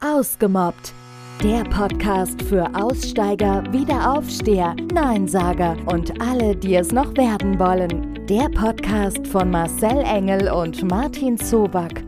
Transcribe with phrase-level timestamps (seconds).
[0.00, 0.94] Ausgemobbt.
[1.42, 8.24] Der Podcast für Aussteiger, Wiederaufsteher, Neinsager und alle, die es noch werden wollen.
[8.26, 12.04] Der Podcast von Marcel Engel und Martin Zoback.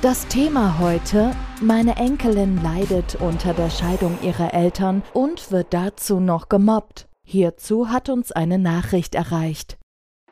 [0.00, 6.48] Das Thema heute, meine Enkelin leidet unter der Scheidung ihrer Eltern und wird dazu noch
[6.48, 7.06] gemobbt.
[7.22, 9.76] Hierzu hat uns eine Nachricht erreicht.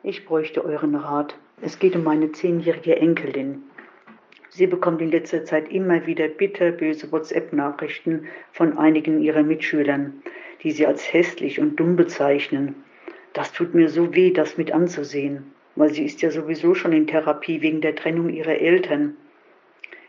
[0.01, 1.35] Ich bräuchte euren Rat.
[1.61, 3.68] Es geht um meine zehnjährige Enkelin.
[4.59, 10.21] Sie bekommt in letzter Zeit immer wieder bitterböse WhatsApp-Nachrichten von einigen ihrer Mitschülern,
[10.63, 12.75] die sie als hässlich und dumm bezeichnen.
[13.31, 17.07] Das tut mir so weh, das mit anzusehen, weil sie ist ja sowieso schon in
[17.07, 19.15] Therapie wegen der Trennung ihrer Eltern.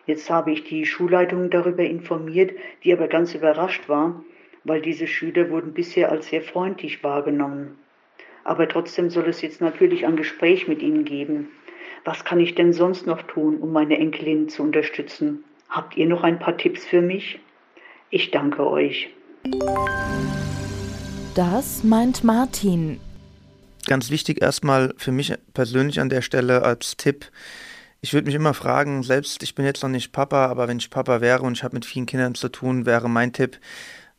[0.06, 2.50] Jetzt habe ich die Schulleitung darüber informiert,
[2.82, 4.24] die aber ganz überrascht war,
[4.64, 7.78] weil diese Schüler wurden bisher als sehr freundlich wahrgenommen.
[8.42, 11.50] Aber trotzdem soll es jetzt natürlich ein Gespräch mit ihnen geben.
[12.04, 15.44] Was kann ich denn sonst noch tun, um meine Enkelin zu unterstützen?
[15.68, 17.38] Habt ihr noch ein paar Tipps für mich?
[18.08, 19.10] Ich danke euch.
[21.34, 23.00] Das meint Martin.
[23.86, 27.30] Ganz wichtig erstmal für mich persönlich an der Stelle als Tipp.
[28.00, 30.90] Ich würde mich immer fragen, selbst ich bin jetzt noch nicht Papa, aber wenn ich
[30.90, 33.58] Papa wäre und ich habe mit vielen Kindern zu tun, wäre mein Tipp,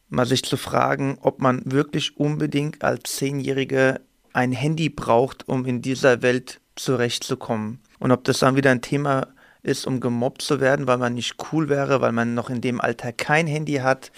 [0.09, 4.01] mal sich zu fragen, ob man wirklich unbedingt als Zehnjährige
[4.33, 7.79] ein Handy braucht, um in dieser Welt zurechtzukommen.
[7.99, 9.27] Und ob das dann wieder ein Thema
[9.63, 12.81] ist, um gemobbt zu werden, weil man nicht cool wäre, weil man noch in dem
[12.81, 14.11] Alter kein Handy hat.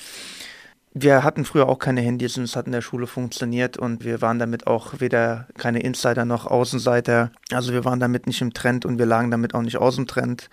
[0.95, 4.21] Wir hatten früher auch keine Handys und es hat in der Schule funktioniert und wir
[4.21, 7.31] waren damit auch weder keine Insider noch Außenseiter.
[7.51, 10.05] Also wir waren damit nicht im Trend und wir lagen damit auch nicht aus dem
[10.05, 10.49] Trend.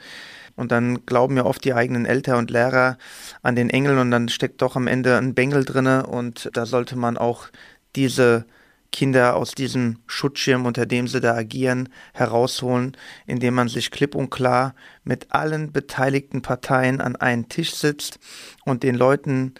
[0.56, 2.96] Und dann glauben ja oft die eigenen Eltern und Lehrer
[3.42, 6.96] an den Engel und dann steckt doch am Ende ein Bengel drinne und da sollte
[6.96, 7.48] man auch
[7.94, 8.46] diese
[8.92, 14.30] Kinder aus diesem Schutzschirm, unter dem sie da agieren, herausholen, indem man sich klipp und
[14.30, 14.74] klar
[15.04, 18.18] mit allen beteiligten Parteien an einen Tisch sitzt
[18.64, 19.54] und den Leuten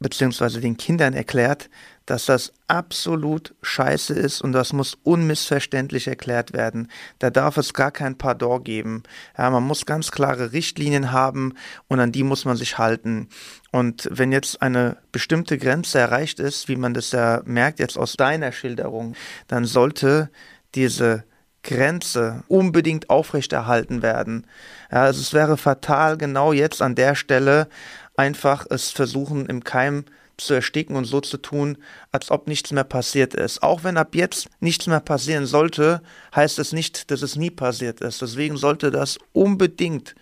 [0.00, 0.60] bzw.
[0.60, 1.70] den Kindern erklärt,
[2.06, 6.88] dass das absolut scheiße ist und das muss unmissverständlich erklärt werden.
[7.18, 9.02] Da darf es gar kein Pardon geben.
[9.36, 11.54] Ja, man muss ganz klare Richtlinien haben
[11.88, 13.28] und an die muss man sich halten.
[13.70, 18.14] Und wenn jetzt eine bestimmte Grenze erreicht ist, wie man das ja merkt jetzt aus
[18.14, 19.14] deiner Schilderung,
[19.48, 20.30] dann sollte
[20.74, 21.24] diese
[21.62, 24.46] Grenze unbedingt aufrechterhalten werden.
[24.90, 27.68] Ja, also es wäre fatal, genau jetzt an der Stelle
[28.16, 30.04] einfach es versuchen im Keim
[30.46, 31.78] zu ersticken und so zu tun,
[32.10, 33.62] als ob nichts mehr passiert ist.
[33.62, 36.02] Auch wenn ab jetzt nichts mehr passieren sollte,
[36.34, 38.22] heißt es nicht, dass es nie passiert ist.
[38.22, 40.14] Deswegen sollte das unbedingt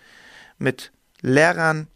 [0.57, 1.87] mit Lehrern,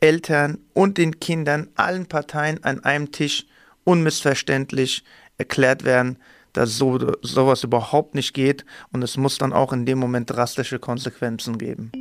[0.00, 3.46] Eltern und den Kindern, allen Parteien an einem Tisch
[3.84, 5.04] unmissverständlich
[5.38, 6.18] erklärt werden,
[6.52, 10.78] dass so, sowas überhaupt nicht geht und es muss dann auch in dem Moment drastische
[10.78, 11.92] Konsequenzen geben.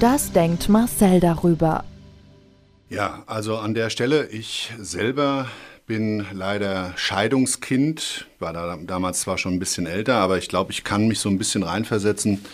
[0.00, 1.84] Das denkt Marcel darüber.
[2.92, 5.48] Ja, also an der Stelle, ich selber
[5.86, 10.84] bin leider Scheidungskind, war da damals zwar schon ein bisschen älter, aber ich glaube, ich
[10.84, 12.44] kann mich so ein bisschen reinversetzen,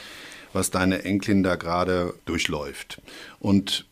[0.53, 3.03] was deine Enkelin da gerade durchläuft.
[3.41, 3.88] Und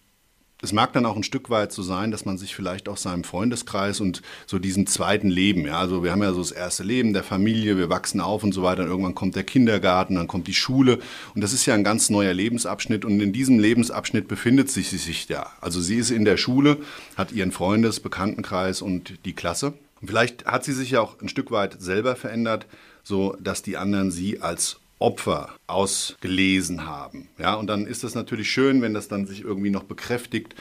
[0.66, 3.22] es mag dann auch ein Stück weit so sein, dass man sich vielleicht auch seinem
[3.22, 7.12] Freundeskreis und so diesem zweiten Leben, ja, also wir haben ja so das erste Leben
[7.12, 10.48] der Familie, wir wachsen auf und so weiter, und irgendwann kommt der Kindergarten, dann kommt
[10.48, 10.98] die Schule
[11.34, 14.98] und das ist ja ein ganz neuer Lebensabschnitt und in diesem Lebensabschnitt befindet sich sie
[14.98, 15.52] sich ja.
[15.60, 16.78] Also sie ist in der Schule,
[17.16, 19.74] hat ihren Freundes-, Bekanntenkreis und die Klasse.
[20.00, 22.66] Und vielleicht hat sie sich ja auch ein Stück weit selber verändert,
[23.02, 27.28] so dass die anderen sie als Opfer ausgelesen haben.
[27.38, 30.54] Ja, und dann ist das natürlich schön, wenn das dann sich irgendwie noch bekräftigt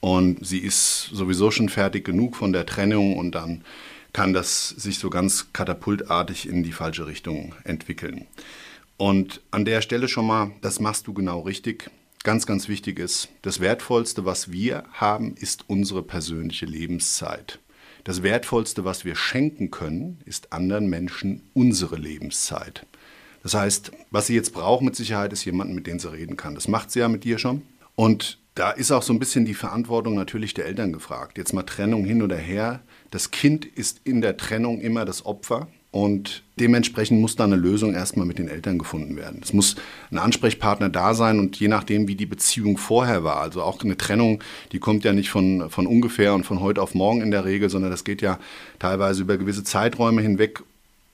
[0.00, 3.62] und sie ist sowieso schon fertig genug von der Trennung und dann
[4.12, 8.26] kann das sich so ganz katapultartig in die falsche Richtung entwickeln.
[8.96, 11.90] Und an der Stelle schon mal, das machst du genau richtig.
[12.24, 17.60] Ganz, ganz wichtig ist, das Wertvollste, was wir haben, ist unsere persönliche Lebenszeit.
[18.02, 22.86] Das Wertvollste, was wir schenken können, ist anderen Menschen unsere Lebenszeit.
[23.42, 26.54] Das heißt, was sie jetzt braucht mit Sicherheit ist jemanden, mit dem sie reden kann.
[26.54, 27.62] Das macht sie ja mit dir schon.
[27.94, 31.38] Und da ist auch so ein bisschen die Verantwortung natürlich der Eltern gefragt.
[31.38, 32.80] Jetzt mal Trennung hin oder her.
[33.10, 35.68] Das Kind ist in der Trennung immer das Opfer.
[35.90, 39.40] Und dementsprechend muss da eine Lösung erstmal mit den Eltern gefunden werden.
[39.42, 39.76] Es muss
[40.10, 43.96] ein Ansprechpartner da sein und je nachdem, wie die Beziehung vorher war, also auch eine
[43.96, 44.42] Trennung,
[44.72, 47.70] die kommt ja nicht von, von ungefähr und von heute auf morgen in der Regel,
[47.70, 48.38] sondern das geht ja
[48.78, 50.62] teilweise über gewisse Zeiträume hinweg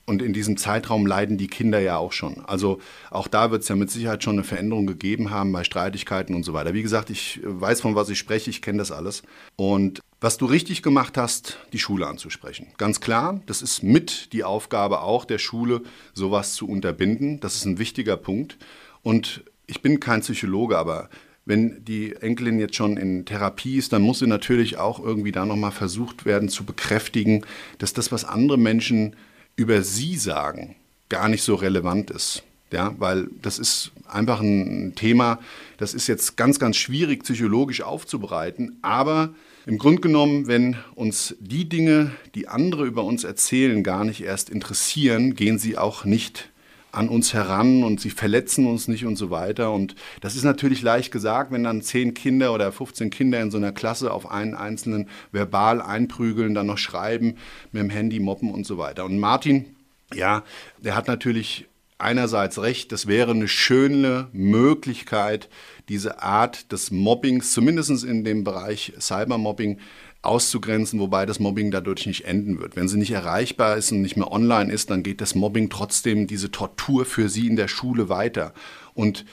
[0.06, 2.44] und in diesem Zeitraum leiden die Kinder ja auch schon.
[2.44, 2.80] Also
[3.10, 6.42] auch da wird es ja mit Sicherheit schon eine Veränderung gegeben haben bei Streitigkeiten und
[6.42, 6.74] so weiter.
[6.74, 9.22] Wie gesagt, ich weiß, von was ich spreche, ich kenne das alles.
[9.56, 12.68] Und was du richtig gemacht hast, die Schule anzusprechen.
[12.76, 17.40] Ganz klar, das ist mit die Aufgabe auch der Schule, sowas zu unterbinden.
[17.40, 18.58] Das ist ein wichtiger Punkt.
[19.02, 21.08] Und ich bin kein Psychologe, aber
[21.46, 25.44] wenn die Enkelin jetzt schon in Therapie ist, dann muss sie natürlich auch irgendwie da
[25.44, 27.44] nochmal versucht werden zu bekräftigen,
[27.78, 29.16] dass das, was andere Menschen
[29.56, 30.76] über sie sagen,
[31.08, 32.42] gar nicht so relevant ist.
[32.72, 35.38] Ja, weil das ist einfach ein Thema,
[35.78, 38.78] das ist jetzt ganz, ganz schwierig psychologisch aufzubereiten.
[38.82, 39.32] Aber
[39.66, 44.50] im Grunde genommen, wenn uns die Dinge, die andere über uns erzählen, gar nicht erst
[44.50, 46.50] interessieren, gehen sie auch nicht
[46.94, 49.73] an uns heran und sie verletzen uns nicht und so weiter.
[49.73, 53.58] Und das ist natürlich leicht gesagt, wenn dann zehn Kinder oder 15 Kinder in so
[53.58, 57.37] einer Klasse auf einen einzelnen verbal einprügeln, dann noch schreiben,
[57.73, 59.05] mit dem Handy moppen und so weiter.
[59.05, 59.76] Und Martin,
[60.14, 60.44] ja,
[60.79, 61.67] der hat natürlich
[61.99, 65.49] einerseits recht, das wäre eine schöne Möglichkeit,
[65.88, 69.79] diese Art des Mobbings, zumindest in dem Bereich Cybermobbing,
[70.24, 72.76] auszugrenzen, wobei das Mobbing dadurch nicht enden wird.
[72.76, 76.26] Wenn sie nicht erreichbar ist und nicht mehr online ist, dann geht das Mobbing trotzdem,
[76.26, 78.54] diese Tortur für sie in der Schule weiter.
[78.94, 79.24] Und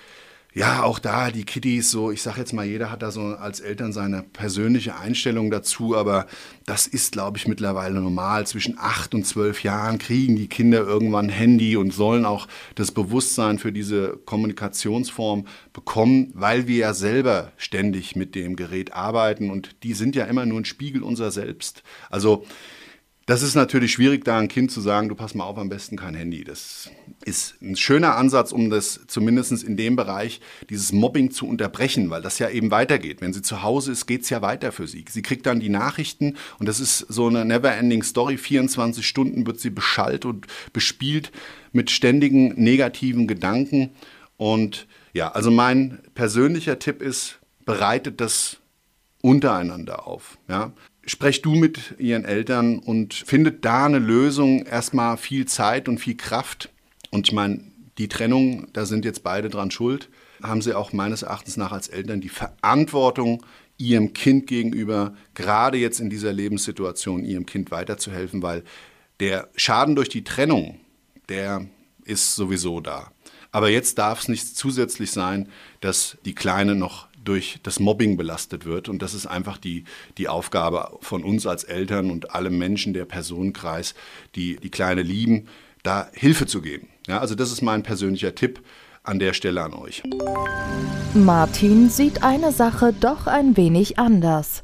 [0.54, 3.62] ja, auch da die Kiddies, so, ich sag jetzt mal, jeder hat da so als
[3.62, 6.28] Eltern seine persönliche Einstellung dazu, aber
[6.66, 8.46] das ist, glaube ich, mittlerweile normal.
[8.46, 12.92] Zwischen acht und zwölf Jahren kriegen die Kinder irgendwann ein Handy und sollen auch das
[12.92, 19.84] Bewusstsein für diese Kommunikationsform bekommen, weil wir ja selber ständig mit dem Gerät arbeiten und
[19.84, 21.82] die sind ja immer nur ein Spiegel unser Selbst.
[22.10, 22.44] Also,
[23.26, 25.96] das ist natürlich schwierig, da ein Kind zu sagen, du pass mal auf, am besten
[25.96, 26.44] kein Handy.
[26.44, 26.90] Das
[27.24, 32.22] ist ein schöner Ansatz, um das zumindest in dem Bereich, dieses Mobbing zu unterbrechen, weil
[32.22, 33.22] das ja eben weitergeht.
[33.22, 35.06] Wenn sie zu Hause ist, geht es ja weiter für sie.
[35.10, 38.38] Sie kriegt dann die Nachrichten und das ist so eine never-ending Story.
[38.38, 41.32] 24 Stunden wird sie beschallt und bespielt
[41.72, 43.92] mit ständigen negativen Gedanken.
[44.38, 48.58] Und ja, also mein persönlicher Tipp ist, bereitet das
[49.22, 50.38] untereinander auf.
[50.48, 50.74] Ja?
[51.06, 56.16] Sprech du mit ihren Eltern und findet da eine Lösung, erstmal viel Zeit und viel
[56.16, 56.71] Kraft.
[57.12, 57.62] Und ich meine,
[57.98, 60.10] die Trennung, da sind jetzt beide dran schuld,
[60.42, 63.46] haben sie auch meines Erachtens nach als Eltern die Verantwortung,
[63.78, 68.64] ihrem Kind gegenüber, gerade jetzt in dieser Lebenssituation, ihrem Kind weiterzuhelfen, weil
[69.20, 70.80] der Schaden durch die Trennung,
[71.30, 71.68] der
[72.06, 73.12] ist sowieso da.
[73.52, 75.50] Aber jetzt darf es nicht zusätzlich sein,
[75.82, 78.90] dass die Kleine noch durch das Mobbing belastet wird.
[78.90, 79.84] Und das ist einfach die,
[80.18, 83.94] die Aufgabe von uns als Eltern und allem Menschen, der Personenkreis,
[84.36, 85.48] die die Kleine lieben,
[85.84, 86.88] da Hilfe zu geben.
[87.12, 88.62] Ja, also das ist mein persönlicher Tipp
[89.04, 90.02] an der Stelle an euch.
[91.14, 94.64] Martin sieht eine Sache doch ein wenig anders.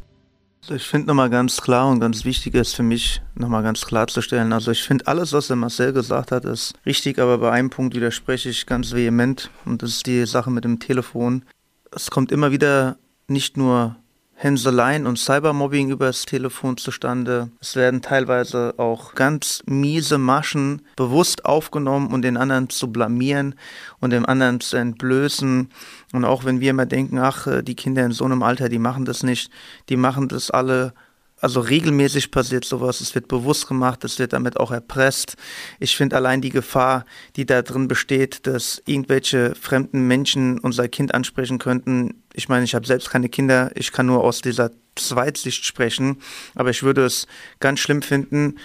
[0.61, 4.53] Also ich finde nochmal ganz klar und ganz wichtig ist für mich nochmal ganz klarzustellen.
[4.53, 7.93] Also ich finde alles, was der Marcel gesagt hat, ist richtig, aber bei einem Punkt
[7.93, 11.43] widerspreche ich ganz vehement und das ist die Sache mit dem Telefon
[11.91, 12.97] es kommt immer wieder
[13.27, 13.95] nicht nur
[14.39, 17.49] Hänseleien und Cybermobbing übers Telefon zustande.
[17.59, 23.55] Es werden teilweise auch ganz miese Maschen bewusst aufgenommen, um den anderen zu blamieren
[23.99, 25.69] und dem anderen zu entblößen.
[26.13, 29.05] Und auch wenn wir immer denken, ach, die Kinder in so einem Alter, die machen
[29.05, 29.49] das nicht,
[29.89, 30.93] die machen das alle
[31.39, 35.35] also regelmäßig passiert sowas, es wird bewusst gemacht, es wird damit auch erpresst.
[35.79, 37.05] Ich finde allein die Gefahr,
[37.35, 42.23] die da drin besteht, dass irgendwelche fremden Menschen unser Kind ansprechen könnten.
[42.33, 46.17] Ich meine, ich habe selbst keine Kinder, ich kann nur aus dieser Zweitsicht sprechen,
[46.55, 47.27] aber ich würde es
[47.59, 48.55] ganz schlimm finden,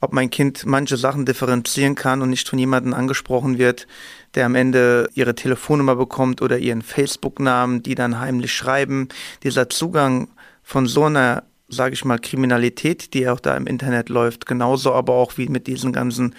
[0.00, 3.86] ob mein Kind manche Sachen differenzieren kann und nicht von jemandem angesprochen wird,
[4.34, 9.08] der am Ende ihre Telefonnummer bekommt oder ihren Facebook-Namen, die dann heimlich schreiben.
[9.42, 10.28] Dieser Zugang
[10.62, 15.14] von so einer sage ich mal, Kriminalität, die auch da im Internet läuft, genauso aber
[15.14, 16.34] auch wie mit diesen ganzen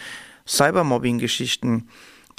[0.48, 1.88] Cybermobbing-Geschichten,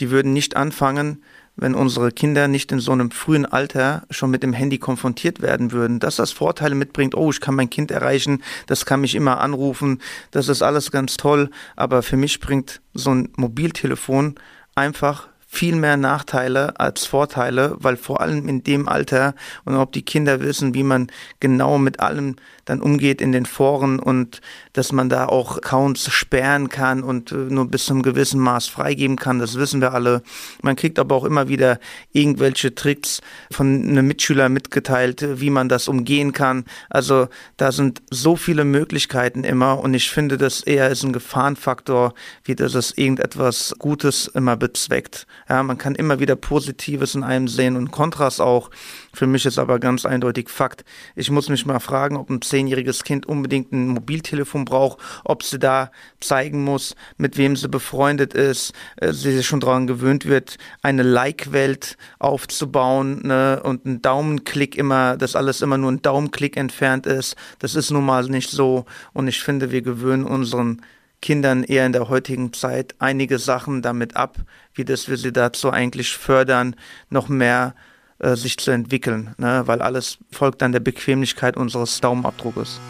[0.00, 1.22] die würden nicht anfangen,
[1.56, 5.72] wenn unsere Kinder nicht in so einem frühen Alter schon mit dem Handy konfrontiert werden
[5.72, 9.40] würden, dass das Vorteile mitbringt, oh, ich kann mein Kind erreichen, das kann mich immer
[9.40, 14.36] anrufen, das ist alles ganz toll, aber für mich bringt so ein Mobiltelefon
[14.74, 20.04] einfach viel mehr Nachteile als Vorteile, weil vor allem in dem Alter und ob die
[20.04, 21.08] Kinder wissen, wie man
[21.40, 22.36] genau mit allem
[22.70, 24.40] dann umgeht in den Foren und
[24.72, 29.16] dass man da auch Accounts sperren kann und äh, nur bis zum gewissen Maß freigeben
[29.16, 30.22] kann, das wissen wir alle.
[30.62, 31.80] Man kriegt aber auch immer wieder
[32.12, 36.64] irgendwelche Tricks von einem Mitschüler mitgeteilt, wie man das umgehen kann.
[36.88, 42.14] Also da sind so viele Möglichkeiten immer und ich finde, das eher ist ein Gefahrenfaktor,
[42.44, 45.26] wie dass es irgendetwas Gutes immer bezweckt.
[45.48, 48.70] Ja, man kann immer wieder Positives in einem sehen und Kontras auch.
[49.12, 50.84] Für mich ist aber ganz eindeutig Fakt.
[51.16, 55.58] Ich muss mich mal fragen, ob ein zehnjähriges Kind unbedingt ein Mobiltelefon braucht, ob sie
[55.58, 55.90] da
[56.20, 61.02] zeigen muss, mit wem sie befreundet ist, äh, sie sich schon daran gewöhnt wird, eine
[61.02, 67.34] Like-Welt aufzubauen ne, und ein Daumenklick immer, dass alles immer nur ein Daumenklick entfernt ist.
[67.60, 70.82] Das ist nun mal nicht so und ich finde, wir gewöhnen unseren
[71.22, 74.36] Kindern eher in der heutigen Zeit einige Sachen damit ab,
[74.74, 76.76] wie das wir sie dazu eigentlich fördern,
[77.08, 77.74] noch mehr
[78.20, 79.62] äh, sich zu entwickeln, ne?
[79.66, 82.80] weil alles folgt dann der Bequemlichkeit unseres Daumenabdruckes.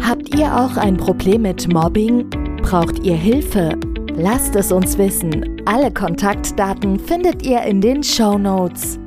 [0.00, 2.28] Habt ihr auch ein Problem mit Mobbing?
[2.62, 3.78] Braucht ihr Hilfe?
[4.14, 5.60] Lasst es uns wissen.
[5.66, 8.98] Alle Kontaktdaten findet ihr in den Show Notes.